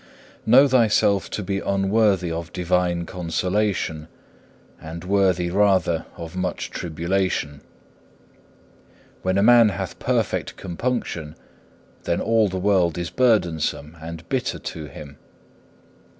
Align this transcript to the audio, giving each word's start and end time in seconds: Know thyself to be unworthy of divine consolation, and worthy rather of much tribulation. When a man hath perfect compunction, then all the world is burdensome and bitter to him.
Know 0.47 0.67
thyself 0.67 1.29
to 1.29 1.43
be 1.43 1.59
unworthy 1.59 2.31
of 2.31 2.51
divine 2.51 3.05
consolation, 3.05 4.07
and 4.81 5.03
worthy 5.03 5.51
rather 5.51 6.07
of 6.17 6.35
much 6.35 6.71
tribulation. 6.71 7.61
When 9.21 9.37
a 9.37 9.43
man 9.43 9.69
hath 9.69 9.99
perfect 9.99 10.55
compunction, 10.57 11.35
then 12.05 12.19
all 12.19 12.47
the 12.49 12.57
world 12.57 12.97
is 12.97 13.11
burdensome 13.11 13.95
and 14.01 14.27
bitter 14.27 14.57
to 14.57 14.85
him. 14.85 15.19